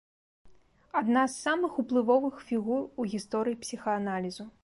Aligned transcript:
Адна 1.01 1.25
з 1.33 1.37
самых 1.49 1.77
уплывовых 1.83 2.41
фігур 2.47 2.81
у 3.03 3.07
гісторыі 3.13 3.59
псіхааналізу. 3.67 4.51